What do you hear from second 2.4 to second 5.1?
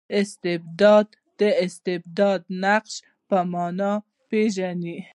د نقش په مانا پېژني.